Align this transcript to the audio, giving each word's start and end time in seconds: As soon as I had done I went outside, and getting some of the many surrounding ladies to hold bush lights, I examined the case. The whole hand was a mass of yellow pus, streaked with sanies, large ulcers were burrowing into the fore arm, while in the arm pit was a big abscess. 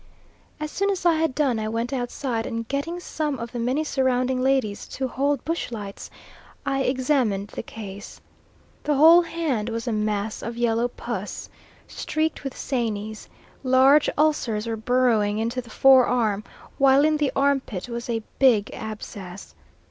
As 0.59 0.71
soon 0.71 0.89
as 0.89 1.05
I 1.05 1.13
had 1.13 1.35
done 1.35 1.59
I 1.59 1.67
went 1.69 1.93
outside, 1.93 2.47
and 2.47 2.67
getting 2.67 2.99
some 2.99 3.37
of 3.37 3.51
the 3.51 3.59
many 3.59 3.83
surrounding 3.83 4.41
ladies 4.41 4.87
to 4.87 5.07
hold 5.07 5.45
bush 5.45 5.71
lights, 5.71 6.09
I 6.65 6.81
examined 6.81 7.49
the 7.49 7.61
case. 7.61 8.19
The 8.83 8.95
whole 8.95 9.21
hand 9.21 9.69
was 9.69 9.87
a 9.87 9.91
mass 9.91 10.41
of 10.41 10.57
yellow 10.57 10.87
pus, 10.87 11.51
streaked 11.87 12.43
with 12.43 12.57
sanies, 12.57 13.29
large 13.63 14.09
ulcers 14.17 14.65
were 14.65 14.75
burrowing 14.75 15.37
into 15.37 15.61
the 15.61 15.69
fore 15.69 16.07
arm, 16.07 16.45
while 16.79 17.05
in 17.05 17.17
the 17.17 17.31
arm 17.35 17.59
pit 17.59 17.87
was 17.87 18.09
a 18.09 18.23
big 18.39 18.71
abscess. 18.73 19.53